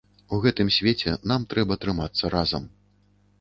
У 0.35 0.37
гэтым 0.45 0.71
свеце 0.77 1.13
нам 1.33 1.45
трэба 1.53 1.77
трымацца 1.85 2.33
разам. 2.37 2.67